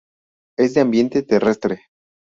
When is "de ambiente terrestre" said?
0.73-1.83